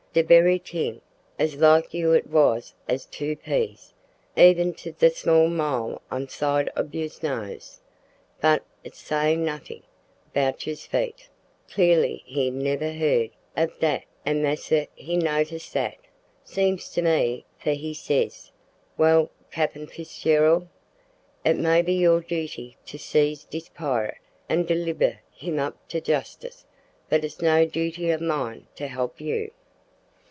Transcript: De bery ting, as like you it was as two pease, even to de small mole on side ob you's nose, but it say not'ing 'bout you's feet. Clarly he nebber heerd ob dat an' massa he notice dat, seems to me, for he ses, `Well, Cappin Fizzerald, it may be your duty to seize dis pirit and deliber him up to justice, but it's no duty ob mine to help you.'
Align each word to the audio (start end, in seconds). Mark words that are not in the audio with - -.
De 0.13 0.21
bery 0.25 0.59
ting, 0.59 0.99
as 1.39 1.55
like 1.55 1.93
you 1.93 2.11
it 2.11 2.27
was 2.27 2.73
as 2.85 3.05
two 3.05 3.33
pease, 3.33 3.93
even 4.35 4.73
to 4.73 4.91
de 4.91 5.09
small 5.09 5.47
mole 5.47 6.01
on 6.11 6.27
side 6.27 6.69
ob 6.75 6.93
you's 6.93 7.23
nose, 7.23 7.79
but 8.41 8.61
it 8.83 8.93
say 8.93 9.37
not'ing 9.37 9.83
'bout 10.33 10.67
you's 10.67 10.85
feet. 10.85 11.29
Clarly 11.69 12.23
he 12.25 12.51
nebber 12.51 12.91
heerd 12.91 13.29
ob 13.57 13.69
dat 13.79 14.03
an' 14.25 14.41
massa 14.43 14.85
he 14.95 15.15
notice 15.15 15.71
dat, 15.71 15.95
seems 16.43 16.89
to 16.91 17.01
me, 17.01 17.45
for 17.57 17.71
he 17.71 17.93
ses, 17.93 18.51
`Well, 18.99 19.29
Cappin 19.49 19.87
Fizzerald, 19.87 20.67
it 21.45 21.55
may 21.55 21.81
be 21.81 21.93
your 21.93 22.19
duty 22.19 22.75
to 22.87 22.97
seize 22.99 23.45
dis 23.45 23.69
pirit 23.69 24.17
and 24.49 24.67
deliber 24.67 25.19
him 25.31 25.57
up 25.57 25.87
to 25.87 26.01
justice, 26.01 26.65
but 27.07 27.23
it's 27.23 27.41
no 27.41 27.65
duty 27.65 28.11
ob 28.11 28.19
mine 28.19 28.67
to 28.75 28.87
help 28.87 29.21
you.' 29.21 29.51